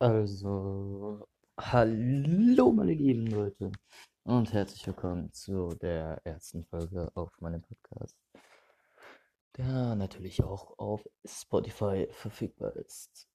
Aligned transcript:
Also, 0.00 1.26
hallo 1.58 2.70
meine 2.70 2.94
lieben 2.94 3.26
Leute 3.26 3.72
und 4.22 4.52
herzlich 4.52 4.86
willkommen 4.86 5.32
zu 5.32 5.70
der 5.70 6.24
ersten 6.24 6.64
Folge 6.66 7.10
auf 7.16 7.32
meinem 7.40 7.62
Podcast, 7.62 8.16
der 9.56 9.96
natürlich 9.96 10.44
auch 10.44 10.78
auf 10.78 11.04
Spotify 11.26 12.06
verfügbar 12.12 12.76
ist. 12.76 13.28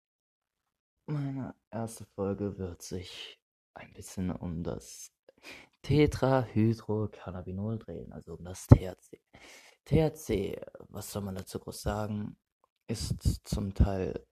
Meine 1.06 1.54
erste 1.70 2.06
Folge 2.16 2.58
wird 2.58 2.82
sich 2.82 3.38
ein 3.74 3.92
bisschen 3.92 4.32
um 4.32 4.64
das 4.64 5.12
Tetrahydrocannabinol 5.82 7.78
drehen, 7.78 8.14
also 8.14 8.36
um 8.36 8.46
das 8.46 8.68
THC. 8.68 9.20
THC, 9.84 10.62
was 10.88 11.12
soll 11.12 11.24
man 11.24 11.36
dazu 11.36 11.60
groß 11.60 11.82
sagen, 11.82 12.38
ist 12.88 13.42
zum 13.44 13.74
Teil, 13.74 14.26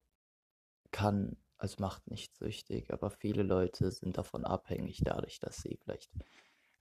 kann 0.91 1.35
es 1.63 1.79
macht 1.79 2.09
nicht 2.09 2.35
süchtig, 2.35 2.91
aber 2.91 3.11
viele 3.11 3.43
Leute 3.43 3.91
sind 3.91 4.17
davon 4.17 4.45
abhängig, 4.45 5.01
dadurch, 5.03 5.39
dass 5.39 5.57
sie 5.57 5.77
vielleicht 5.83 6.11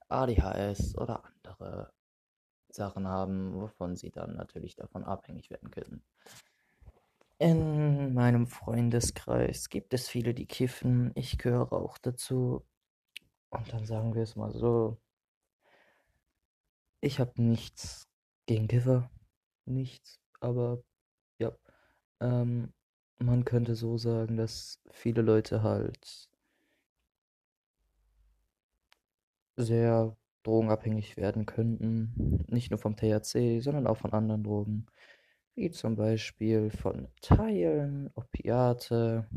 ADHS 0.09 0.97
oder 0.97 1.23
andere 1.25 1.91
Sachen 2.69 3.07
haben, 3.07 3.53
wovon 3.53 3.95
sie 3.95 4.11
dann 4.11 4.35
natürlich 4.35 4.75
davon 4.75 5.03
abhängig 5.03 5.49
werden 5.49 5.71
können. 5.71 6.03
In 7.37 8.13
meinem 8.13 8.45
Freundeskreis 8.45 9.69
gibt 9.69 9.93
es 9.93 10.07
viele, 10.07 10.33
die 10.33 10.45
kiffen. 10.45 11.11
Ich 11.15 11.37
gehöre 11.37 11.73
auch 11.73 11.97
dazu. 11.97 12.63
Und 13.49 13.73
dann 13.73 13.85
sagen 13.85 14.13
wir 14.13 14.21
es 14.21 14.35
mal 14.35 14.51
so. 14.51 14.97
Ich 17.01 17.19
habe 17.19 17.41
nichts 17.41 18.07
gegen 18.45 18.67
Kiffer. 18.67 19.09
Nichts. 19.65 20.19
Aber 20.39 20.83
ja. 21.39 21.51
Ähm, 22.19 22.73
man 23.21 23.45
könnte 23.45 23.75
so 23.75 23.97
sagen, 23.97 24.37
dass 24.37 24.79
viele 24.91 25.21
Leute 25.21 25.63
halt 25.63 26.29
sehr 29.57 30.15
drogenabhängig 30.43 31.17
werden 31.17 31.45
könnten. 31.45 32.45
Nicht 32.47 32.71
nur 32.71 32.79
vom 32.79 32.95
THC, 32.95 33.59
sondern 33.59 33.87
auch 33.87 33.97
von 33.97 34.13
anderen 34.13 34.43
Drogen. 34.43 34.87
Wie 35.55 35.69
zum 35.69 35.95
Beispiel 35.95 36.71
von 36.71 37.07
Teilen, 37.21 38.09
Opiate 38.15 39.27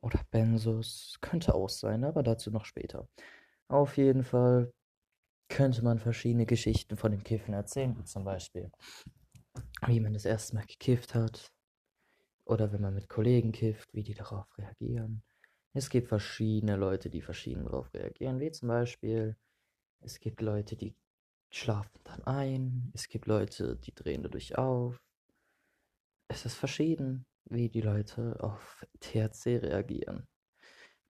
oder 0.00 0.20
Benzos. 0.30 1.18
Könnte 1.20 1.54
auch 1.54 1.68
sein, 1.68 2.04
aber 2.04 2.22
dazu 2.22 2.50
noch 2.50 2.64
später. 2.64 3.08
Auf 3.68 3.96
jeden 3.96 4.22
Fall 4.22 4.72
könnte 5.48 5.82
man 5.82 5.98
verschiedene 5.98 6.46
Geschichten 6.46 6.96
von 6.96 7.10
dem 7.12 7.24
Kiffen 7.24 7.54
erzählen. 7.54 8.04
Zum 8.04 8.24
Beispiel, 8.24 8.70
wie 9.86 10.00
man 10.00 10.12
das 10.12 10.24
erste 10.24 10.54
Mal 10.54 10.66
gekifft 10.66 11.14
hat, 11.14 11.52
oder 12.46 12.72
wenn 12.72 12.80
man 12.80 12.94
mit 12.94 13.08
Kollegen 13.08 13.52
kifft, 13.52 13.92
wie 13.92 14.02
die 14.02 14.14
darauf 14.14 14.46
reagieren. 14.56 15.22
Es 15.74 15.90
gibt 15.90 16.08
verschiedene 16.08 16.76
Leute, 16.76 17.10
die 17.10 17.20
verschieden 17.20 17.64
darauf 17.64 17.92
reagieren, 17.92 18.40
wie 18.40 18.50
zum 18.50 18.68
Beispiel, 18.68 19.36
es 20.00 20.20
gibt 20.20 20.40
Leute, 20.40 20.76
die 20.76 20.96
schlafen 21.50 22.00
dann 22.04 22.22
ein, 22.24 22.90
es 22.94 23.08
gibt 23.08 23.26
Leute, 23.26 23.76
die 23.76 23.94
drehen 23.94 24.22
dadurch 24.22 24.56
auf. 24.56 25.02
Es 26.28 26.46
ist 26.46 26.54
verschieden, 26.54 27.26
wie 27.44 27.68
die 27.68 27.80
Leute 27.80 28.36
auf 28.40 28.84
THC 29.00 29.58
reagieren. 29.58 30.26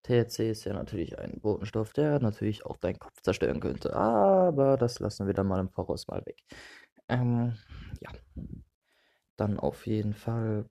THC 0.03 0.51
ist 0.51 0.65
ja 0.65 0.73
natürlich 0.73 1.19
ein 1.19 1.41
Botenstoff, 1.41 1.93
der 1.93 2.21
natürlich 2.21 2.65
auch 2.65 2.77
deinen 2.77 2.99
Kopf 2.99 3.21
zerstören 3.23 3.61
könnte, 3.61 3.95
aber 3.95 4.77
das 4.77 5.01
lassen 5.01 5.27
wir 5.27 5.35
dann 5.35 5.49
mal 5.49 5.61
im 5.61 5.71
Voraus 5.71 6.07
mal 6.07 6.25
weg. 6.27 6.43
Ähm, 7.09 7.57
ja. 8.01 8.11
Dann 9.37 9.59
auf 9.59 9.87
jeden 9.87 10.15
Fall 10.15 10.69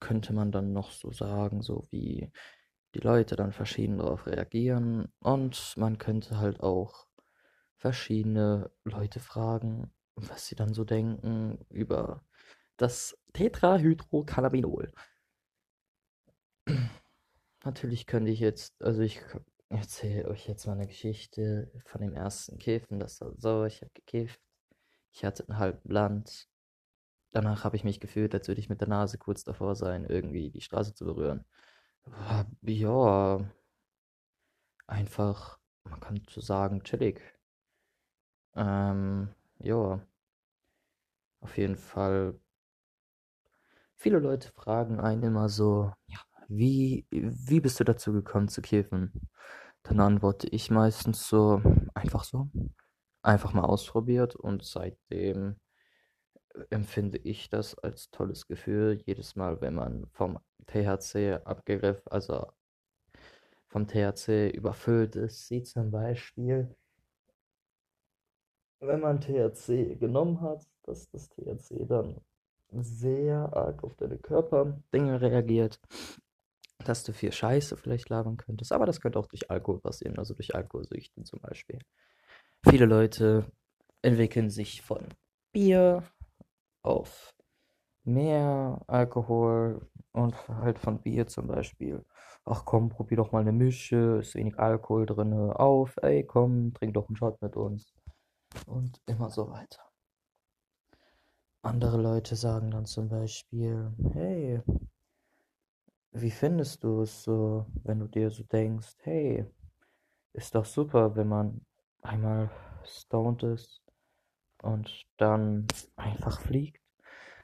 könnte 0.00 0.32
man 0.32 0.52
dann 0.52 0.72
noch 0.72 0.90
so 0.90 1.10
sagen, 1.10 1.62
so 1.62 1.86
wie 1.90 2.30
die 2.94 3.00
Leute 3.00 3.36
dann 3.36 3.52
verschieden 3.52 3.98
darauf 3.98 4.26
reagieren. 4.26 5.12
Und 5.20 5.74
man 5.76 5.98
könnte 5.98 6.38
halt 6.38 6.60
auch 6.60 7.06
verschiedene 7.76 8.70
Leute 8.84 9.20
fragen, 9.20 9.92
was 10.14 10.46
sie 10.46 10.54
dann 10.54 10.72
so 10.72 10.84
denken 10.84 11.58
über 11.68 12.24
das 12.76 13.18
Tetrahydrocannabinol. 13.32 14.92
Natürlich 17.64 18.06
könnte 18.06 18.30
ich 18.30 18.40
jetzt, 18.40 18.82
also 18.82 19.02
ich 19.02 19.20
erzähle 19.68 20.28
euch 20.28 20.46
jetzt 20.46 20.66
mal 20.66 20.74
eine 20.74 20.86
Geschichte 20.86 21.70
von 21.84 22.00
dem 22.00 22.14
ersten 22.14 22.58
Kiffen. 22.58 22.98
Das 22.98 23.20
war 23.20 23.32
so, 23.36 23.64
ich 23.64 23.82
habe 23.82 23.90
gekifft. 23.92 24.40
Ich 25.12 25.24
hatte 25.24 25.48
einen 25.48 25.58
halben 25.58 25.90
Land 25.90 26.48
Danach 27.36 27.64
habe 27.64 27.76
ich 27.76 27.84
mich 27.84 28.00
gefühlt, 28.00 28.34
als 28.34 28.48
würde 28.48 28.62
ich 28.62 28.70
mit 28.70 28.80
der 28.80 28.88
Nase 28.88 29.18
kurz 29.18 29.44
davor 29.44 29.74
sein, 29.74 30.06
irgendwie 30.06 30.48
die 30.48 30.62
Straße 30.62 30.94
zu 30.94 31.04
berühren. 31.04 31.44
Ja, 32.62 33.38
einfach, 34.88 35.58
man 35.84 36.00
kann 36.00 36.22
so 36.30 36.40
sagen, 36.40 36.82
chillig. 36.82 37.20
Ähm, 38.56 39.28
ja, 39.58 40.00
auf 41.40 41.58
jeden 41.58 41.76
Fall. 41.76 42.40
Viele 43.96 44.18
Leute 44.18 44.50
fragen 44.52 44.98
einen 44.98 45.22
immer 45.22 45.50
so, 45.50 45.92
ja, 46.06 46.18
wie, 46.48 47.06
wie 47.10 47.60
bist 47.60 47.78
du 47.80 47.84
dazu 47.84 48.14
gekommen 48.14 48.48
zu 48.48 48.62
kiffen? 48.62 49.28
Dann 49.82 50.00
antworte 50.00 50.48
ich 50.48 50.70
meistens 50.70 51.28
so, 51.28 51.60
einfach 51.92 52.24
so. 52.24 52.48
Einfach 53.22 53.52
mal 53.52 53.64
ausprobiert 53.64 54.36
und 54.36 54.64
seitdem 54.64 55.56
empfinde 56.70 57.18
ich 57.18 57.50
das 57.50 57.78
als 57.78 58.10
tolles 58.10 58.46
Gefühl, 58.46 59.02
jedes 59.04 59.36
Mal, 59.36 59.60
wenn 59.60 59.74
man 59.74 60.06
vom 60.12 60.38
THC 60.66 61.40
abgegriffen, 61.44 62.10
also 62.10 62.52
vom 63.68 63.86
THC 63.86 64.50
überfüllt 64.50 65.16
ist, 65.16 65.50
wie 65.50 65.62
zum 65.62 65.90
Beispiel, 65.90 66.74
wenn 68.80 69.00
man 69.00 69.20
THC 69.20 69.96
genommen 69.98 70.40
hat, 70.40 70.66
dass 70.84 71.08
das 71.10 71.28
THC 71.28 71.86
dann 71.86 72.20
sehr 72.70 73.52
arg 73.54 73.82
auf 73.84 73.94
deine 73.96 74.18
Körperdinge 74.18 75.20
reagiert, 75.20 75.80
dass 76.84 77.04
du 77.04 77.12
viel 77.12 77.32
Scheiße 77.32 77.76
vielleicht 77.76 78.08
labern 78.08 78.36
könntest, 78.36 78.72
aber 78.72 78.86
das 78.86 79.00
könnte 79.00 79.18
auch 79.18 79.26
durch 79.26 79.50
Alkohol 79.50 79.80
passieren, 79.80 80.18
also 80.18 80.34
durch 80.34 80.54
Alkoholsüchten 80.54 81.24
zum 81.24 81.40
Beispiel. 81.40 81.78
Viele 82.68 82.86
Leute 82.86 83.50
entwickeln 84.02 84.50
sich 84.50 84.82
von 84.82 85.06
Bier 85.52 86.02
auf 86.86 87.34
mehr 88.06 88.80
Alkohol 88.86 89.88
und 90.12 90.48
halt 90.48 90.78
von 90.78 91.00
Bier 91.02 91.26
zum 91.26 91.48
Beispiel. 91.48 92.04
Ach 92.44 92.64
komm, 92.64 92.88
probier 92.88 93.18
doch 93.18 93.32
mal 93.32 93.40
eine 93.40 93.52
Mische, 93.52 94.18
ist 94.20 94.34
wenig 94.36 94.58
Alkohol 94.58 95.06
drin, 95.06 95.32
auf, 95.34 95.96
ey 96.02 96.24
komm, 96.24 96.72
trink 96.74 96.94
doch 96.94 97.08
einen 97.08 97.16
Shot 97.16 97.42
mit 97.42 97.56
uns. 97.56 97.92
Und 98.66 99.00
immer 99.06 99.28
so 99.30 99.50
weiter. 99.50 99.82
Andere 101.62 102.00
Leute 102.00 102.36
sagen 102.36 102.70
dann 102.70 102.86
zum 102.86 103.08
Beispiel, 103.08 103.92
hey, 104.12 104.62
wie 106.12 106.30
findest 106.30 106.84
du 106.84 107.02
es 107.02 107.24
so, 107.24 107.66
wenn 107.82 107.98
du 107.98 108.06
dir 108.06 108.30
so 108.30 108.44
denkst, 108.44 108.94
hey, 109.02 109.44
ist 110.32 110.54
doch 110.54 110.64
super, 110.64 111.16
wenn 111.16 111.28
man 111.28 111.60
einmal 112.02 112.50
stoned 112.84 113.42
ist 113.42 113.85
und 114.66 115.06
dann 115.16 115.66
einfach 115.96 116.40
fliegt. 116.40 116.82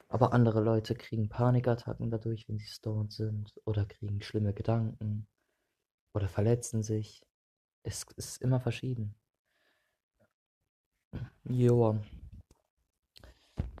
Aber 0.09 0.33
andere 0.33 0.61
Leute 0.61 0.93
kriegen 0.93 1.29
Panikattacken 1.29 2.11
dadurch, 2.11 2.47
wenn 2.47 2.59
sie 2.59 2.67
stoned 2.67 3.11
sind 3.11 3.53
oder 3.65 3.85
kriegen 3.85 4.21
schlimme 4.21 4.53
Gedanken 4.53 5.27
oder 6.13 6.27
verletzen 6.27 6.83
sich. 6.83 7.25
Es 7.81 8.05
ist 8.15 8.41
immer 8.41 8.59
verschieden. 8.59 9.15
Joa. 11.45 11.99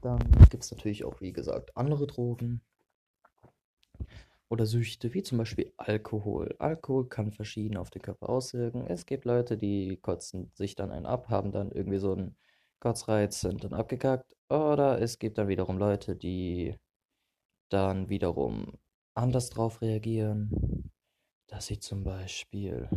Dann 0.01 0.19
gibt 0.49 0.63
es 0.63 0.71
natürlich 0.71 1.05
auch, 1.05 1.21
wie 1.21 1.31
gesagt, 1.31 1.77
andere 1.77 2.07
Drogen 2.07 2.61
oder 4.49 4.65
Süchte, 4.65 5.13
wie 5.13 5.23
zum 5.23 5.37
Beispiel 5.37 5.71
Alkohol. 5.77 6.55
Alkohol 6.59 7.07
kann 7.07 7.31
verschieden 7.31 7.77
auf 7.77 7.89
den 7.89 8.01
Körper 8.01 8.29
auswirken. 8.29 8.85
Es 8.87 9.05
gibt 9.05 9.25
Leute, 9.25 9.57
die 9.57 9.97
kotzen 9.97 10.51
sich 10.53 10.75
dann 10.75 10.91
einen 10.91 11.05
ab, 11.05 11.29
haben 11.29 11.51
dann 11.51 11.71
irgendwie 11.71 11.99
so 11.99 12.13
einen 12.13 12.35
Kotzreiz 12.83 13.39
sind 13.39 13.63
dann 13.63 13.73
abgekackt. 13.73 14.35
Oder 14.49 15.01
es 15.01 15.17
gibt 15.17 15.37
dann 15.37 15.47
wiederum 15.47 15.77
Leute, 15.77 16.17
die 16.17 16.75
dann 17.69 18.09
wiederum 18.09 18.77
anders 19.15 19.49
drauf 19.49 19.81
reagieren. 19.81 20.91
Dass 21.47 21.67
sie 21.67 21.79
zum 21.79 22.03
Beispiel, 22.03 22.89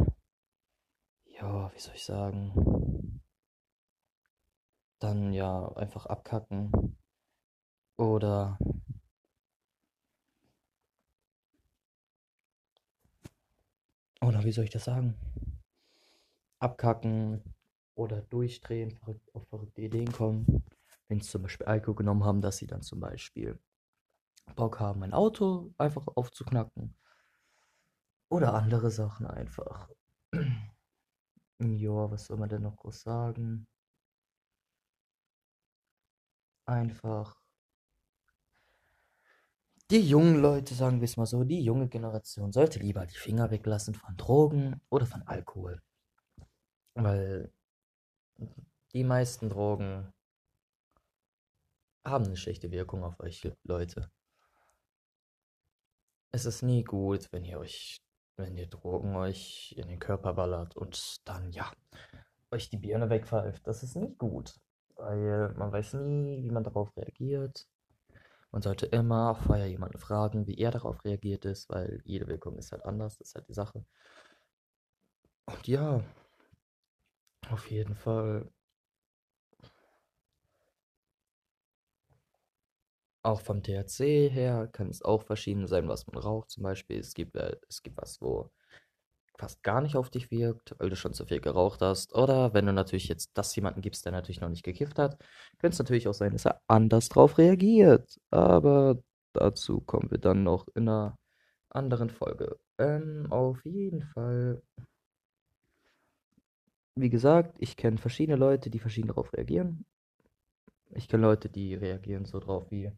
ja, 1.27 1.71
wie 1.73 1.79
soll 1.79 1.94
ich 1.94 2.05
sagen, 2.05 3.21
dann 4.99 5.33
ja 5.33 5.69
einfach 5.77 6.06
abkacken. 6.06 6.97
Oder 7.99 8.59
oder 14.21 14.44
wie 14.44 14.53
soll 14.53 14.65
ich 14.65 14.71
das 14.71 14.85
sagen? 14.85 15.15
Abkacken 16.59 17.43
oder 17.97 18.23
durchdrehen, 18.23 18.93
verrückt, 18.93 19.35
auf 19.35 19.49
verrückte 19.49 19.83
Ideen 19.83 20.13
kommen. 20.13 20.65
Wenn 21.09 21.21
sie 21.21 21.29
zum 21.29 21.43
Beispiel 21.43 21.67
Alkohol 21.67 21.97
genommen 21.97 22.25
haben, 22.25 22.41
dass 22.41 22.59
sie 22.59 22.67
dann 22.67 22.83
zum 22.83 23.01
Beispiel 23.01 23.59
Bock 24.55 24.79
haben, 24.79 25.03
ein 25.03 25.13
Auto 25.13 25.73
einfach 25.79 26.07
aufzuknacken. 26.15 26.95
Oder 28.29 28.55
andere 28.55 28.91
Sachen 28.91 29.27
einfach. 29.27 29.89
Ja, 31.59 32.11
was 32.11 32.27
soll 32.27 32.37
man 32.37 32.51
denn 32.51 32.61
noch 32.61 32.77
groß 32.77 33.01
sagen? 33.01 33.67
Einfach. 36.67 37.41
Die 39.91 40.07
jungen 40.07 40.43
Leute, 40.43 40.75
sagen 40.75 41.01
wir 41.01 41.07
es 41.07 41.17
mal 41.17 41.25
so, 41.25 41.45
die 41.45 41.63
junge 41.63 41.89
Generation 41.89 42.53
sollte 42.53 42.81
lieber 42.81 43.07
die 43.07 43.17
Finger 43.17 43.51
weglassen 43.51 43.95
von 43.95 44.17
Drogen 44.19 44.83
oder 44.91 45.07
von 45.07 45.23
Alkohol. 45.23 45.81
Weil 46.95 47.53
die 48.93 49.05
meisten 49.05 49.49
Drogen 49.49 50.12
haben 52.05 52.25
eine 52.25 52.37
schlechte 52.37 52.71
Wirkung 52.71 53.05
auf 53.05 53.19
euch 53.21 53.50
Leute. 53.65 54.11
Es 56.31 56.47
ist 56.47 56.62
nie 56.62 56.85
gut, 56.85 57.27
wenn 57.33 57.44
ihr 57.44 57.59
euch, 57.59 57.99
wenn 58.37 58.56
ihr 58.56 58.69
Drogen 58.69 59.17
euch 59.17 59.75
in 59.77 59.88
den 59.88 59.99
Körper 59.99 60.35
ballert 60.35 60.77
und 60.77 61.27
dann, 61.27 61.50
ja, 61.53 61.71
euch 62.50 62.71
die 62.71 62.77
Birne 62.77 63.11
wegpfeift. 63.11 63.67
Das 63.67 63.83
ist 63.83 63.97
nicht 63.97 64.19
gut, 64.19 64.55
weil 64.97 65.53
man 65.55 65.73
weiß 65.73 65.94
nie, 65.94 66.43
wie 66.43 66.50
man 66.50 66.65
darauf 66.65 66.97
reagiert. 66.97 67.67
Man 68.53 68.62
sollte 68.62 68.87
immer 68.87 69.35
vorher 69.35 69.69
jemanden 69.69 69.99
fragen, 69.99 70.47
wie 70.47 70.59
er 70.59 70.71
darauf 70.71 71.05
reagiert 71.05 71.44
ist, 71.44 71.69
weil 71.69 72.00
jede 72.05 72.27
Wirkung 72.29 72.56
ist 72.56 72.73
halt 72.73 72.85
anders, 72.85 73.19
das 73.19 73.29
ist 73.29 73.35
halt 73.35 73.49
die 73.49 73.55
Sache. 73.55 73.85
Und 75.47 75.67
ja, 75.67 76.03
auf 77.51 77.71
jeden 77.71 77.95
Fall. 77.95 78.51
Auch 83.23 83.41
vom 83.41 83.63
THC 83.63 84.29
her 84.29 84.69
kann 84.69 84.89
es 84.89 85.03
auch 85.03 85.23
verschieden 85.23 85.67
sein, 85.67 85.89
was 85.89 86.07
man 86.07 86.17
raucht. 86.17 86.51
Zum 86.51 86.63
Beispiel, 86.63 87.01
es 87.01 87.13
gibt, 87.13 87.35
äh, 87.35 87.57
es 87.69 87.83
gibt 87.83 87.97
was, 87.97 88.21
wo 88.21 88.51
fast 89.39 89.63
gar 89.63 89.81
nicht 89.81 89.97
auf 89.97 90.11
dich 90.11 90.31
wirkt, 90.31 90.75
weil 90.79 90.91
du 90.91 90.97
schon 90.97 91.13
zu 91.13 91.27
viel 91.27 91.41
geraucht 91.41 91.83
hast. 91.83 92.15
Oder 92.15 92.55
wenn 92.55 92.67
du 92.67 92.73
natürlich 92.73 93.09
jetzt 93.09 93.33
das 93.35 93.55
jemanden 93.57 93.83
gibst, 93.83 94.05
der 94.05 94.13
natürlich 94.13 94.41
noch 94.41 94.49
nicht 94.49 94.63
gekifft 94.63 94.99
hat, 94.99 95.19
könnte 95.59 95.75
es 95.75 95.79
natürlich 95.79 96.09
auch 96.09 96.15
sein, 96.15 96.33
dass 96.33 96.47
er 96.47 96.61
anders 96.69 97.09
drauf 97.09 97.39
reagiert. 97.39 98.19
Aber 98.31 98.99
dazu 99.33 99.81
kommen 99.81 100.11
wir 100.11 100.19
dann 100.19 100.43
noch 100.43 100.69
in 100.75 100.89
einer 100.89 101.19
anderen 101.71 102.11
Folge. 102.11 102.59
Ähm, 102.79 103.27
auf 103.31 103.65
jeden 103.65 104.03
Fall. 104.03 104.63
Wie 106.99 107.11
gesagt, 107.11 107.57
ich 107.61 107.77
kenne 107.77 107.99
verschiedene 107.99 108.39
Leute, 108.39 108.71
die 108.71 108.79
verschieden 108.79 109.09
darauf 109.09 109.33
reagieren. 109.35 109.85
Ich 110.91 111.09
kenne 111.09 111.25
Leute, 111.25 111.51
die 111.51 111.75
reagieren 111.75 112.25
so 112.25 112.41
drauf 112.41 112.71
wie, 112.71 112.91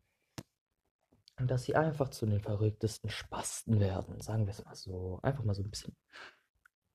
dass 1.37 1.65
sie 1.65 1.75
einfach 1.75 2.09
zu 2.11 2.27
den 2.27 2.41
verrücktesten 2.41 3.11
Spasten 3.11 3.81
werden. 3.81 4.21
Sagen 4.21 4.47
wir 4.47 4.53
es 4.53 4.65
mal 4.65 4.75
so. 4.77 5.19
Einfach 5.23 5.43
mal 5.43 5.55
so 5.55 5.63
ein 5.63 5.71
bisschen 5.71 5.97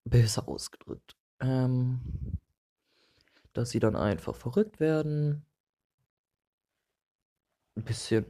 böse 0.05 0.47
ausgedrückt. 0.47 1.17
Ähm, 1.41 2.39
dass 3.51 3.71
sie 3.71 3.79
dann 3.79 3.97
einfach 3.97 4.35
verrückt 4.35 4.79
werden. 4.79 5.45
Ein 7.75 7.83
bisschen. 7.83 8.25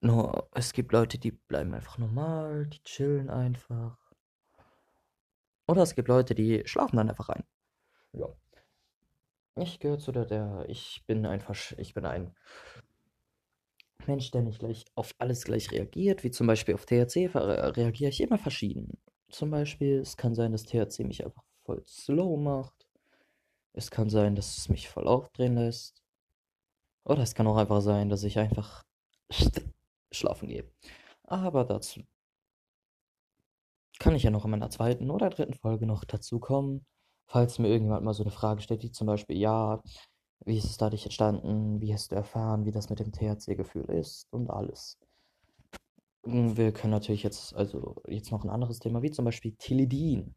Nur, 0.00 0.48
es 0.52 0.72
gibt 0.72 0.92
Leute, 0.92 1.18
die 1.18 1.32
bleiben 1.32 1.74
einfach 1.74 1.98
normal, 1.98 2.66
die 2.68 2.82
chillen 2.84 3.28
einfach. 3.28 3.98
Oder 5.68 5.82
es 5.82 5.94
gibt 5.94 6.08
Leute, 6.08 6.34
die 6.34 6.62
schlafen 6.66 6.96
dann 6.96 7.10
einfach 7.10 7.28
ein. 7.28 7.44
Ja. 8.12 8.28
Ich 9.56 9.80
gehöre 9.80 9.98
zu 9.98 10.12
der, 10.12 10.26
der, 10.26 10.66
ich 10.68 11.02
bin 11.06 11.24
einfach, 11.24 11.56
ich 11.78 11.94
bin 11.94 12.04
ein 12.04 12.34
Mensch, 14.06 14.30
der 14.30 14.42
nicht 14.42 14.58
gleich 14.58 14.84
auf 14.94 15.14
alles 15.18 15.44
gleich 15.44 15.70
reagiert, 15.72 16.24
wie 16.24 16.30
zum 16.30 16.46
Beispiel 16.46 16.74
auf 16.74 16.86
THC, 16.86 17.30
reagiere 17.34 18.10
ich 18.10 18.20
immer 18.20 18.38
verschieden. 18.38 18.98
Zum 19.30 19.50
Beispiel, 19.50 19.98
es 20.00 20.16
kann 20.16 20.34
sein, 20.34 20.52
dass 20.52 20.64
THC 20.64 21.04
mich 21.04 21.24
einfach 21.24 21.42
voll 21.64 21.82
slow 21.86 22.36
macht. 22.38 22.86
Es 23.72 23.90
kann 23.90 24.08
sein, 24.08 24.36
dass 24.36 24.56
es 24.56 24.68
mich 24.68 24.88
voll 24.88 25.08
aufdrehen 25.08 25.54
lässt. 25.56 26.02
Oder 27.04 27.22
es 27.22 27.34
kann 27.34 27.46
auch 27.46 27.56
einfach 27.56 27.80
sein, 27.80 28.08
dass 28.08 28.22
ich 28.24 28.38
einfach 28.38 28.84
schlafen 30.12 30.48
gehe. 30.48 30.70
Aber 31.24 31.64
dazu 31.64 32.02
kann 33.98 34.14
ich 34.14 34.22
ja 34.22 34.30
noch 34.30 34.44
in 34.44 34.50
meiner 34.50 34.70
zweiten 34.70 35.10
oder 35.10 35.30
dritten 35.30 35.54
Folge 35.54 35.86
noch 35.86 36.04
dazu 36.04 36.38
kommen. 36.38 36.86
Falls 37.26 37.58
mir 37.58 37.68
irgendjemand 37.68 38.04
mal 38.04 38.14
so 38.14 38.22
eine 38.22 38.30
Frage 38.30 38.62
stellt, 38.62 38.82
wie 38.82 38.92
zum 38.92 39.06
Beispiel, 39.06 39.36
ja, 39.36 39.82
wie 40.44 40.58
ist 40.58 40.66
es 40.70 40.76
dadurch 40.78 41.04
entstanden? 41.04 41.80
Wie 41.80 41.92
hast 41.92 42.12
du 42.12 42.16
erfahren, 42.16 42.64
wie 42.64 42.70
das 42.70 42.88
mit 42.90 43.00
dem 43.00 43.12
THC-Gefühl 43.12 43.86
ist 43.86 44.28
und 44.30 44.50
alles. 44.50 44.98
Wir 46.24 46.72
können 46.72 46.92
natürlich 46.92 47.22
jetzt, 47.22 47.54
also 47.54 47.96
jetzt 48.08 48.32
noch 48.32 48.44
ein 48.44 48.50
anderes 48.50 48.78
Thema, 48.80 49.02
wie 49.02 49.10
zum 49.10 49.24
Beispiel 49.24 49.54
Tilidin. 49.58 50.34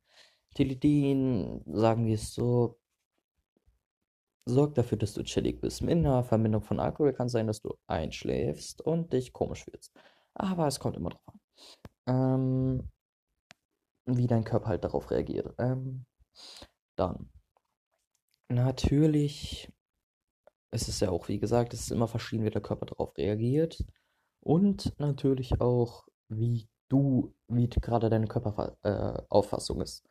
Tilidin, 0.55 1.63
sagen 1.65 2.05
wir 2.05 2.15
es 2.15 2.33
so, 2.33 2.79
sorgt 4.45 4.77
dafür, 4.77 4.97
dass 4.97 5.13
du 5.13 5.23
chillig 5.23 5.61
bist. 5.61 5.81
Mit 5.81 5.97
einer 5.97 6.23
Verbindung 6.23 6.61
von 6.61 6.79
Alkohol 6.79 7.13
kann 7.13 7.29
sein, 7.29 7.47
dass 7.47 7.61
du 7.61 7.75
einschläfst 7.87 8.81
und 8.81 9.13
dich 9.13 9.33
komisch 9.33 9.63
fühlst. 9.65 9.93
Aber 10.33 10.67
es 10.67 10.79
kommt 10.79 10.97
immer 10.97 11.09
drauf 11.09 11.23
an. 11.27 11.39
Ähm, 12.07 12.89
wie 14.05 14.27
dein 14.27 14.43
Körper 14.43 14.67
halt 14.67 14.83
darauf 14.83 15.11
reagiert. 15.11 15.53
Ähm, 15.59 16.05
dann. 16.99 17.29
Natürlich 18.49 19.71
es 20.71 20.87
ja 20.99 21.09
auch, 21.09 21.27
wie 21.27 21.39
gesagt, 21.39 21.73
es 21.73 21.81
ist 21.81 21.91
immer 21.91 22.07
verschieden, 22.07 22.45
wie 22.45 22.49
der 22.49 22.61
Körper 22.61 22.85
darauf 22.85 23.17
reagiert. 23.17 23.83
Und 24.41 24.93
natürlich 24.99 25.59
auch, 25.61 26.07
wie 26.29 26.67
du, 26.89 27.33
wie 27.47 27.69
gerade 27.69 28.09
deine 28.09 28.27
Körperauffassung 28.27 29.79
äh, 29.79 29.83
ist. 29.83 30.07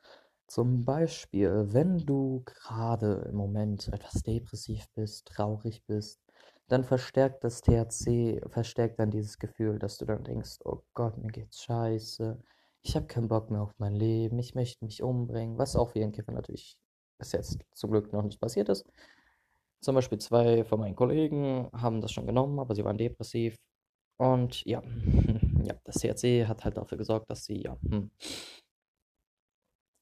Zum 0.47 0.85
Beispiel, 0.85 1.67
wenn 1.73 1.99
du 1.99 2.43
gerade 2.45 3.27
im 3.29 3.37
Moment 3.37 3.89
etwas 3.89 4.23
depressiv 4.23 4.87
bist, 4.95 5.27
traurig 5.27 5.85
bist, 5.87 6.21
dann 6.69 6.85
verstärkt 6.85 7.45
das 7.45 7.61
THC, 7.63 8.41
verstärkt 8.49 8.99
dann 8.99 9.11
dieses 9.11 9.39
Gefühl, 9.39 9.79
dass 9.79 9.99
du 9.99 10.07
dann 10.07 10.25
denkst, 10.25 10.59
oh 10.65 10.83
Gott, 10.95 11.17
mir 11.19 11.31
geht's 11.31 11.63
scheiße, 11.63 12.43
ich 12.83 12.97
habe 12.97 13.07
keinen 13.07 13.29
Bock 13.29 13.51
mehr 13.51 13.63
auf 13.63 13.75
mein 13.79 13.95
Leben, 13.95 14.39
ich 14.39 14.55
möchte 14.55 14.85
mich 14.85 15.03
umbringen, 15.03 15.59
was 15.59 15.77
auch 15.77 15.91
für 15.91 16.03
einen 16.03 16.13
Kiffer 16.13 16.33
natürlich 16.33 16.79
bis 17.19 17.33
jetzt 17.33 17.59
zum 17.73 17.91
Glück 17.91 18.13
noch 18.13 18.23
nicht 18.23 18.41
passiert 18.41 18.69
ist. 18.69 18.87
Zum 19.81 19.95
Beispiel 19.95 20.19
zwei 20.19 20.65
von 20.65 20.81
meinen 20.81 20.97
Kollegen 20.97 21.69
haben 21.73 22.01
das 22.01 22.13
schon 22.13 22.27
genommen, 22.27 22.59
aber 22.59 22.75
sie 22.75 22.85
waren 22.85 22.99
depressiv. 22.99 23.57
Und 24.17 24.65
ja, 24.65 24.83
ja 25.65 25.75
das 25.85 26.01
CRC 26.01 26.49
hat 26.49 26.65
halt 26.65 26.77
dafür 26.77 26.99
gesorgt, 26.99 27.31
dass 27.31 27.45
sie 27.45 27.63
ja 27.63 27.77
hm, 27.89 28.11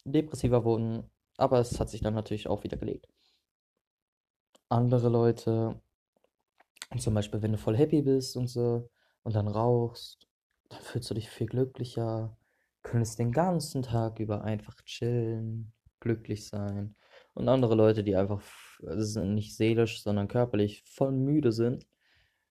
depressiver 0.04 0.64
wurden. 0.64 1.10
Aber 1.38 1.60
es 1.60 1.78
hat 1.78 1.90
sich 1.90 2.00
dann 2.00 2.14
natürlich 2.14 2.48
auch 2.48 2.64
wieder 2.64 2.78
gelegt. 2.78 3.06
Andere 4.68 5.08
Leute, 5.08 5.80
zum 6.98 7.14
Beispiel, 7.14 7.42
wenn 7.42 7.52
du 7.52 7.58
voll 7.58 7.76
happy 7.76 8.02
bist 8.02 8.36
und 8.36 8.48
so 8.48 8.88
und 9.22 9.34
dann 9.34 9.48
rauchst, 9.48 10.26
dann 10.68 10.80
fühlst 10.80 11.10
du 11.10 11.14
dich 11.14 11.28
viel 11.28 11.46
glücklicher, 11.46 12.36
könntest 12.86 13.18
den 13.18 13.32
ganzen 13.32 13.82
Tag 13.82 14.20
über 14.20 14.44
einfach 14.44 14.80
chillen, 14.82 15.72
glücklich 16.00 16.46
sein. 16.46 16.94
Und 17.34 17.48
andere 17.48 17.74
Leute, 17.74 18.04
die 18.04 18.16
einfach 18.16 18.42
sind 18.80 19.34
nicht 19.34 19.56
seelisch, 19.56 20.02
sondern 20.02 20.28
körperlich 20.28 20.84
voll 20.86 21.12
müde 21.12 21.52
sind, 21.52 21.86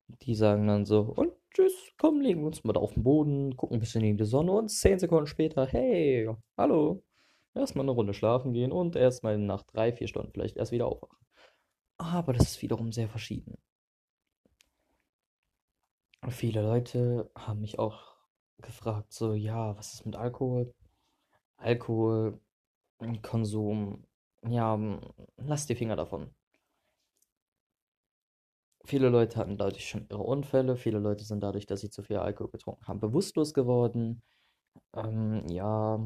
die 0.08 0.36
sagen 0.36 0.68
dann 0.68 0.86
so, 0.86 1.02
und 1.02 1.32
tschüss, 1.54 1.74
komm, 1.98 2.20
legen 2.22 2.42
wir 2.42 2.48
uns 2.48 2.64
mal 2.64 2.74
da 2.74 2.82
auf 2.82 2.94
den 2.94 3.04
Boden, 3.04 3.56
gucken 3.56 3.78
ein 3.78 3.80
bisschen 3.80 4.04
in 4.04 4.18
die 4.18 4.26
Sonne 4.26 4.52
und 4.52 4.70
zehn 4.70 5.00
Sekunden 5.00 5.28
später, 5.28 5.66
hey, 5.66 6.30
hallo, 6.58 7.04
erstmal 7.54 7.86
eine 7.86 7.92
Runde 7.92 8.14
schlafen 8.14 8.54
gehen 8.54 8.72
und 8.72 8.96
erstmal 8.96 9.38
nach 9.38 9.64
drei, 9.64 9.94
vier 9.94 10.08
Stunden 10.08 10.32
vielleicht 10.34 10.58
erst 10.58 10.72
wieder 10.72 10.88
aufwachen. 10.88 11.18
Aber 11.98 12.34
das 12.34 12.52
ist 12.52 12.62
wiederum 12.62 12.92
sehr 12.92 13.08
verschieden. 13.08 13.58
Viele 16.28 16.62
Leute 16.62 17.32
haben 17.36 17.62
mich 17.62 17.80
auch 17.80 18.15
gefragt, 18.62 19.14
so, 19.14 19.34
ja, 19.34 19.76
was 19.78 19.94
ist 19.94 20.06
mit 20.06 20.16
Alkohol? 20.16 20.74
Alkoholkonsum 21.58 24.06
ja, 24.50 24.78
lass 25.38 25.66
die 25.66 25.76
Finger 25.76 25.96
davon. 25.96 26.30
Viele 28.86 29.10
Leute 29.10 29.38
hatten 29.38 29.58
dadurch 29.58 29.90
schon 29.90 30.06
ihre 30.10 30.22
Unfälle, 30.22 30.78
viele 30.78 31.00
Leute 31.00 31.24
sind 31.26 31.42
dadurch, 31.42 31.66
dass 31.66 31.82
sie 31.82 31.90
zu 31.90 32.04
viel 32.04 32.18
Alkohol 32.18 32.52
getrunken 32.52 32.88
haben, 32.88 33.00
bewusstlos 33.00 33.54
geworden. 33.54 34.22
Ähm, 34.94 35.48
ja, 35.50 36.00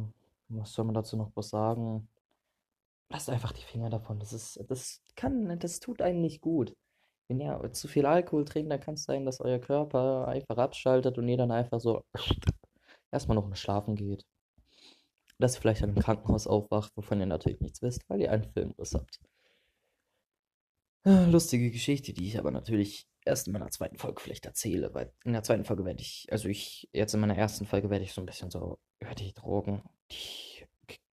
was 0.50 0.74
soll 0.74 0.86
man 0.86 0.96
dazu 0.96 1.18
noch 1.18 1.32
was 1.36 1.50
sagen? 1.50 2.08
Lasst 3.10 3.30
einfach 3.30 3.52
die 3.52 3.64
Finger 3.64 3.90
davon. 3.90 4.20
Das 4.20 4.34
ist, 4.34 4.64
das 4.70 5.02
kann, 5.16 5.60
das 5.60 5.80
tut 5.80 6.02
einem 6.02 6.22
nicht 6.22 6.42
gut. 6.42 6.76
Wenn 7.30 7.40
ihr 7.40 7.72
zu 7.72 7.88
viel 7.88 8.06
Alkohol 8.06 8.44
trinkt, 8.44 8.72
dann 8.72 8.82
kann 8.82 8.96
es 8.96 9.04
sein, 9.04 9.26
dass 9.26 9.40
euer 9.40 9.60
Körper 9.60 10.28
einfach 10.28 10.58
abschaltet 10.58 11.18
und 11.18 11.30
ihr 11.30 11.38
dann 11.38 11.52
einfach 11.52 11.80
so 11.80 12.04
erstmal 13.12 13.36
noch 13.36 13.56
schlafen 13.56 13.96
geht 13.96 14.26
dass 15.40 15.56
ihr 15.56 15.62
vielleicht 15.62 15.82
in 15.82 15.90
einem 15.90 16.00
Krankenhaus 16.00 16.48
aufwacht, 16.48 16.96
wovon 16.96 17.20
ihr 17.20 17.26
natürlich 17.26 17.62
nichts 17.62 17.82
wisst, 17.82 18.08
weil 18.10 18.22
ihr 18.22 18.32
einen 18.32 18.44
Filmriss 18.44 18.94
habt. 18.94 19.20
Ah, 21.04 21.26
lustige 21.26 21.72
Geschichte, 21.72 22.14
die 22.14 22.28
ich 22.28 22.38
aber 22.38 22.52
natürlich 22.52 23.08
erst 23.26 23.48
in 23.48 23.54
meiner 23.54 23.70
zweiten 23.70 23.98
Folge 23.98 24.22
vielleicht 24.22 24.46
erzähle, 24.46 24.94
weil 24.94 25.14
in 25.24 25.34
der 25.34 25.44
zweiten 25.44 25.64
Folge 25.64 25.86
werde 25.86 26.02
ich, 26.02 26.28
also 26.30 26.50
ich, 26.50 26.90
jetzt 26.92 27.14
in 27.14 27.22
meiner 27.22 27.38
ersten 27.38 27.66
Folge 27.66 27.90
werde 27.90 28.04
ich 28.04 28.14
so 28.14 28.22
ein 28.22 28.26
bisschen 28.26 28.52
so 28.52 28.80
über 29.00 29.16
die 29.16 29.34
Drogen, 29.34 29.82
die 30.12 30.66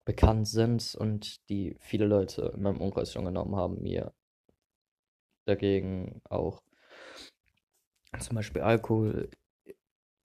bekannt 0.06 0.48
sind 0.48 0.94
und 0.94 1.48
die 1.50 1.76
viele 1.80 2.06
Leute 2.06 2.52
in 2.54 2.62
meinem 2.62 2.80
Umkreis 2.80 3.12
schon 3.12 3.26
genommen 3.26 3.56
haben, 3.56 3.82
mir 3.82 4.14
dagegen 5.44 6.20
auch 6.24 6.62
zum 8.20 8.36
Beispiel 8.36 8.62
Alkohol. 8.62 9.30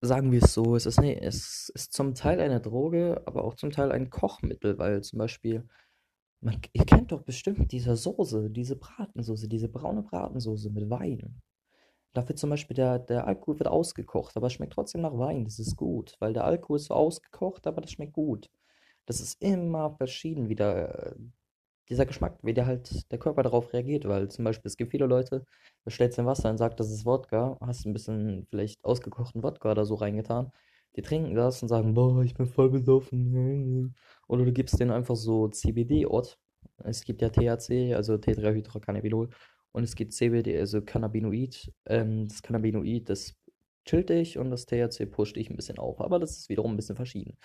Sagen 0.01 0.31
wir 0.31 0.41
es 0.41 0.53
so, 0.53 0.75
es 0.77 0.85
ist, 0.85 1.01
nee, 1.01 1.17
es 1.19 1.69
ist 1.75 1.91
zum 1.91 2.15
Teil 2.15 2.39
eine 2.39 2.61
Droge, 2.61 3.21
aber 3.25 3.43
auch 3.43 3.55
zum 3.55 3.71
Teil 3.71 3.91
ein 3.91 4.09
Kochmittel, 4.09 4.77
weil 4.77 5.01
zum 5.01 5.19
Beispiel, 5.19 5.67
man, 6.39 6.61
ihr 6.71 6.85
kennt 6.85 7.11
doch 7.11 7.21
bestimmt 7.23 7.71
diese 7.73 7.97
Soße, 7.97 8.49
diese 8.49 8.77
Bratensoße, 8.77 9.49
diese 9.49 9.67
braune 9.67 10.03
Bratensoße 10.03 10.69
mit 10.69 10.89
Wein. 10.89 11.41
Da 12.13 12.27
wird 12.27 12.39
zum 12.39 12.49
Beispiel 12.49 12.75
der, 12.75 12.99
der 12.99 13.27
Alkohol 13.27 13.59
wird 13.59 13.67
ausgekocht, 13.67 14.37
aber 14.37 14.47
es 14.47 14.53
schmeckt 14.53 14.73
trotzdem 14.73 15.01
nach 15.01 15.17
Wein. 15.17 15.43
Das 15.43 15.59
ist 15.59 15.75
gut, 15.75 16.15
weil 16.19 16.33
der 16.33 16.45
Alkohol 16.45 16.77
ist 16.77 16.85
so 16.85 16.93
ausgekocht, 16.93 17.67
aber 17.67 17.81
das 17.81 17.91
schmeckt 17.91 18.13
gut. 18.13 18.49
Das 19.05 19.19
ist 19.19 19.41
immer 19.41 19.91
verschieden, 19.91 20.49
wie 20.49 20.55
der, 20.55 21.15
dieser 21.89 22.05
Geschmack, 22.05 22.37
wie 22.43 22.53
der 22.53 22.65
halt 22.67 23.11
der 23.11 23.19
Körper 23.19 23.43
darauf 23.43 23.73
reagiert, 23.73 24.07
weil 24.07 24.29
zum 24.29 24.45
Beispiel 24.45 24.67
es 24.69 24.77
gibt 24.77 24.91
viele 24.91 25.05
Leute, 25.07 25.45
du 25.85 25.89
stellst 25.89 26.19
in 26.19 26.25
Wasser 26.25 26.49
und 26.49 26.57
sagst, 26.57 26.79
das 26.79 26.91
ist 26.91 27.05
Wodka, 27.05 27.57
hast 27.61 27.85
ein 27.85 27.93
bisschen 27.93 28.45
vielleicht 28.49 28.83
ausgekochten 28.85 29.43
Wodka 29.43 29.71
oder 29.71 29.85
so 29.85 29.95
reingetan, 29.95 30.51
die 30.95 31.01
trinken 31.01 31.35
das 31.35 31.61
und 31.61 31.69
sagen, 31.69 31.93
boah, 31.93 32.23
ich 32.23 32.33
bin 32.35 32.47
voll 32.47 32.69
besoffen. 32.69 33.95
Oder 34.27 34.45
du 34.45 34.51
gibst 34.51 34.79
denen 34.79 34.91
einfach 34.91 35.15
so 35.15 35.47
CBD-Ort. 35.47 36.39
Es 36.83 37.03
gibt 37.03 37.21
ja 37.21 37.29
THC, 37.29 37.93
also 37.95 38.17
Tetrahydrocannabinol, 38.17 39.29
und 39.71 39.83
es 39.83 39.95
gibt 39.95 40.13
CBD, 40.13 40.57
also 40.59 40.81
Cannabinoid. 40.81 41.71
Ähm, 41.85 42.27
das 42.27 42.41
Cannabinoid, 42.41 43.09
das 43.09 43.35
chillt 43.85 44.09
dich 44.09 44.37
und 44.37 44.51
das 44.51 44.65
THC 44.65 45.05
pusht 45.05 45.35
dich 45.35 45.49
ein 45.49 45.55
bisschen 45.55 45.79
auf, 45.79 46.01
aber 46.01 46.19
das 46.19 46.37
ist 46.37 46.49
wiederum 46.49 46.73
ein 46.73 46.77
bisschen 46.77 46.95
verschieden. 46.95 47.37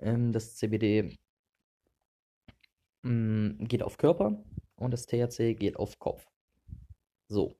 Ähm, 0.00 0.32
das 0.32 0.56
CBD 0.56 1.16
geht 3.04 3.82
auf 3.82 3.98
Körper 3.98 4.42
und 4.76 4.90
das 4.92 5.06
THC 5.06 5.54
geht 5.54 5.76
auf 5.76 5.98
Kopf. 5.98 6.26
So. 7.28 7.56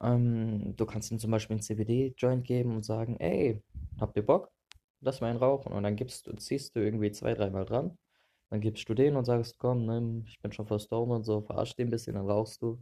Ähm, 0.00 0.74
du 0.76 0.86
kannst 0.86 1.10
ihm 1.10 1.18
zum 1.18 1.30
Beispiel 1.32 1.54
einen 1.54 1.62
CBD-Joint 1.62 2.44
geben 2.44 2.76
und 2.76 2.84
sagen, 2.84 3.16
ey, 3.18 3.62
habt 4.00 4.16
ihr 4.16 4.24
Bock? 4.24 4.50
Lass 5.00 5.20
mal 5.20 5.28
einen 5.30 5.38
rauchen. 5.38 5.72
Und 5.72 5.82
dann 5.82 5.96
gibst 5.96 6.26
du, 6.26 6.32
ziehst 6.36 6.76
du 6.76 6.80
irgendwie 6.80 7.10
zwei, 7.12 7.34
dreimal 7.34 7.64
dran. 7.64 7.98
Dann 8.50 8.60
gibst 8.60 8.88
du 8.88 8.94
den 8.94 9.16
und 9.16 9.24
sagst, 9.24 9.58
komm, 9.58 9.86
nimm, 9.86 10.24
ich 10.26 10.40
bin 10.40 10.52
schon 10.52 10.66
down 10.66 11.10
und 11.10 11.24
so, 11.24 11.42
verarsch 11.42 11.74
den 11.76 11.88
ein 11.88 11.90
bisschen, 11.90 12.14
dann 12.14 12.28
rauchst 12.30 12.62
du 12.62 12.80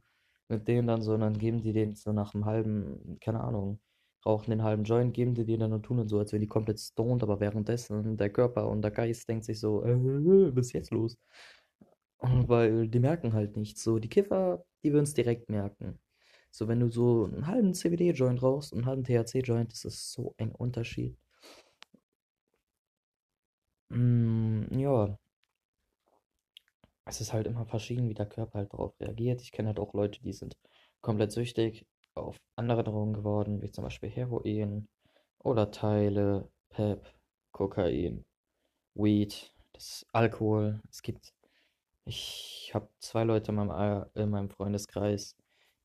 mit 0.48 0.68
denen 0.68 0.86
dann 0.86 1.02
so, 1.02 1.14
und 1.14 1.20
dann 1.20 1.38
geben 1.38 1.60
die 1.62 1.72
den 1.72 1.94
so 1.94 2.12
nach 2.12 2.34
einem 2.34 2.44
halben, 2.44 3.18
keine 3.20 3.40
Ahnung, 3.40 3.80
rauchen 4.24 4.50
den 4.50 4.62
halben 4.62 4.84
Joint, 4.84 5.14
geben 5.14 5.34
die 5.34 5.44
den 5.44 5.60
dann 5.60 5.72
und 5.72 5.82
tun 5.82 5.98
und 5.98 6.08
so, 6.08 6.18
als 6.18 6.32
wären 6.32 6.42
die 6.42 6.48
komplett 6.48 6.80
stoned, 6.80 7.22
aber 7.22 7.40
währenddessen 7.40 8.16
der 8.16 8.30
Körper 8.30 8.68
und 8.68 8.82
der 8.82 8.90
Geist 8.92 9.28
denkt 9.28 9.44
sich 9.44 9.60
so, 9.60 9.84
äh, 9.84 9.96
was 10.54 10.66
ist 10.66 10.72
jetzt 10.72 10.90
los? 10.92 11.16
Weil 12.20 12.88
die 12.88 13.00
merken 13.00 13.32
halt 13.32 13.56
nichts. 13.56 13.82
So, 13.82 13.99
die 13.99 14.08
Kiffer, 14.08 14.64
die 14.82 14.92
würden 14.92 15.04
es 15.04 15.14
direkt 15.14 15.50
merken. 15.50 15.99
So, 16.50 16.68
wenn 16.68 16.80
du 16.80 16.90
so 16.90 17.25
einen 17.25 17.46
halben 17.46 17.75
CBD-Joint 17.75 18.42
rauchst 18.42 18.73
und 18.73 18.80
einen 18.80 18.87
halben 18.87 19.04
THC-Joint, 19.04 19.73
das 19.73 19.85
ist 19.85 20.12
so 20.12 20.35
ein 20.38 20.52
Unterschied. 20.52 21.16
Mm, 23.90 24.78
ja, 24.78 25.18
es 27.06 27.20
ist 27.20 27.32
halt 27.32 27.46
immer 27.46 27.64
verschieden, 27.66 28.08
wie 28.08 28.14
der 28.14 28.26
Körper 28.26 28.58
halt 28.58 28.73
darauf 28.73 28.92
reagiert. 29.00 29.40
Ich 29.42 29.52
kenne 29.52 29.68
halt 29.68 29.78
auch 29.80 29.94
Leute, 29.94 30.20
die 30.23 30.32
sind 30.32 30.56
komplett 31.00 31.32
süchtig 31.32 31.87
auf 32.14 32.37
andere 32.56 32.85
Drogen 32.85 33.12
geworden, 33.14 33.62
wie 33.62 33.70
zum 33.70 33.85
Beispiel 33.85 34.11
Heroin 34.11 34.88
oder 35.38 35.70
Teile, 35.70 36.49
Pep, 36.70 37.06
Kokain, 37.52 38.25
Weed, 38.94 39.54
das 39.73 40.06
Alkohol. 40.12 40.80
Es 40.90 41.02
gibt, 41.02 41.32
ich 42.06 42.70
habe 42.75 42.88
zwei 43.00 43.25
Leute 43.25 43.52
in 43.52 43.56
meinem, 43.56 44.06
in 44.14 44.30
meinem 44.30 44.50
Freundeskreis, 44.50 45.36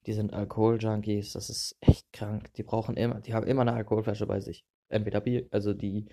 die 0.06 0.13
sind 0.13 0.34
Alkoholjunkies. 0.34 1.34
Das 1.34 1.50
ist 1.50 1.78
echt 1.82 2.12
krank. 2.13 2.54
Die 2.56 2.63
brauchen 2.63 2.98
immer, 2.98 3.22
die 3.22 3.34
haben 3.34 3.48
immer 3.48 3.62
eine 3.63 3.74
Alkoholflasche 3.74 4.28
bei 4.28 4.40
sich. 4.40 4.66
Entweder 4.90 5.22
Bier, 5.22 5.48
also 5.51 5.74
die 5.74 6.08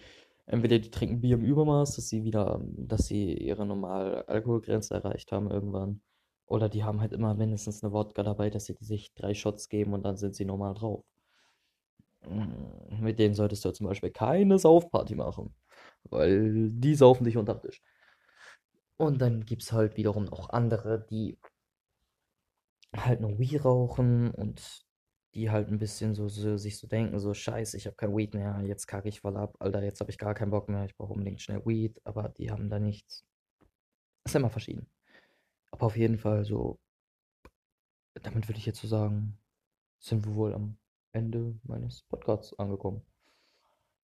Entweder 0.47 0.79
die 0.81 0.91
trinken 0.91 1.21
Bier 1.21 1.37
im 1.37 1.45
Übermaß, 1.45 1.97
dass 1.97 2.09
sie 2.09 2.25
wieder, 2.25 2.61
dass 2.77 3.07
sie 3.07 3.35
ihre 3.35 3.67
normale 3.67 4.27
Alkoholgrenze 4.29 4.95
erreicht 4.95 5.33
haben 5.33 5.51
irgendwann. 5.51 6.01
Oder 6.47 6.69
die 6.71 6.85
haben 6.85 7.01
halt 7.03 7.13
immer 7.13 7.35
mindestens 7.35 7.85
eine 7.85 7.93
Wodka 7.93 8.23
dabei, 8.25 8.51
dass 8.51 8.67
sie 8.67 8.75
sich 8.81 9.15
drei 9.15 9.35
Shots 9.35 9.69
geben 9.69 9.95
und 9.95 10.05
dann 10.05 10.17
sind 10.17 10.35
sie 10.37 10.47
normal 10.47 10.75
drauf. 10.75 11.05
Mm, 12.27 13.01
Mit 13.03 13.19
denen 13.19 13.35
solltest 13.35 13.65
du 13.65 13.71
zum 13.73 13.87
Beispiel 13.87 14.11
keine 14.11 14.59
Saufparty 14.59 15.15
machen, 15.15 15.55
weil 16.05 16.71
die 16.71 16.95
saufen 16.95 17.25
dich 17.25 17.37
unter 17.37 17.61
Tisch. 17.61 17.83
Und 18.99 19.21
dann 19.23 19.45
gibt 19.47 19.63
es 19.63 19.73
halt 19.73 19.97
wiederum 19.97 20.25
noch 20.25 20.51
andere, 20.51 21.07
die 21.09 21.39
halt 22.97 23.21
nur 23.21 23.39
Weed 23.39 23.65
rauchen 23.65 24.31
und 24.33 24.85
die 25.35 25.51
halt 25.51 25.69
ein 25.69 25.79
bisschen 25.79 26.15
so, 26.15 26.29
so 26.29 26.57
sich 26.57 26.79
so 26.79 26.89
denken, 26.89 27.19
so 27.21 27.33
scheiße, 27.33 27.77
ich 27.77 27.87
habe 27.87 27.97
kein 27.97 28.17
Weed 28.17 28.35
mehr, 28.35 28.61
jetzt 28.65 28.87
kacke 28.87 29.09
ich 29.09 29.21
voll 29.21 29.37
ab, 29.37 29.57
Alter, 29.61 29.83
jetzt 29.85 30.01
habe 30.01 30.11
ich 30.11 30.19
gar 30.19 30.35
keinen 30.35 30.51
Bock 30.51 30.69
mehr, 30.69 30.85
ich 30.85 30.97
brauche 30.97 31.13
unbedingt 31.13 31.41
schnell 31.41 31.65
Weed, 31.65 32.01
aber 32.05 32.29
die 32.31 32.51
haben 32.51 32.69
da 32.71 32.81
nichts. 32.81 33.25
Ist 34.25 34.35
immer 34.35 34.51
verschieden. 34.51 34.89
Aber 35.71 35.87
auf 35.87 35.97
jeden 35.97 36.19
Fall 36.19 36.45
so, 36.45 36.81
damit 38.15 38.49
würde 38.49 38.59
ich 38.59 38.67
jetzt 38.67 38.81
so 38.81 38.89
sagen, 38.89 39.39
sind 40.01 40.27
wir 40.27 40.35
wohl 40.35 40.55
am 40.55 40.77
Ende 41.13 41.59
meines 41.63 42.03
Podcasts 42.03 42.59
angekommen. 42.59 43.03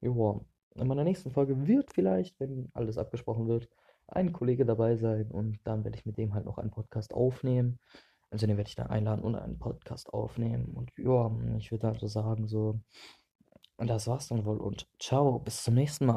Joa. 0.01 0.45
In 0.77 0.87
meiner 0.89 1.05
nächsten 1.05 1.31
Folge 1.31 1.67
wird 1.67 1.93
vielleicht, 1.93 2.39
wenn 2.39 2.71
alles 2.75 2.99
abgesprochen 2.99 3.49
wird, 3.49 3.69
ein 4.07 4.33
Kollege 4.33 4.65
dabei 4.65 4.97
sein 4.97 5.31
und 5.31 5.59
dann 5.65 5.85
werde 5.85 5.99
ich 5.99 6.07
mit 6.07 6.19
dem 6.19 6.35
halt 6.35 6.45
noch 6.45 6.59
einen 6.59 6.71
Podcast 6.71 7.15
aufnehmen. 7.15 7.79
Also 8.31 8.47
den 8.47 8.57
werde 8.57 8.69
ich 8.69 8.75
dann 8.75 8.89
einladen 8.89 9.23
und 9.23 9.37
einen 9.37 9.59
Podcast 9.59 10.13
aufnehmen. 10.13 10.73
Und 10.75 10.91
ja, 10.97 11.31
ich 11.57 11.71
würde 11.71 11.89
also 11.89 12.07
sagen, 12.09 12.49
so, 12.49 12.81
das 13.79 14.07
war's 14.07 14.29
dann 14.29 14.45
wohl 14.45 14.59
und 14.59 14.89
ciao, 14.99 15.39
bis 15.39 15.63
zum 15.63 15.75
nächsten 15.75 16.07
Mal. 16.07 16.13